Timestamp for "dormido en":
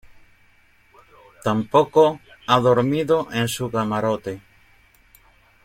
2.59-3.47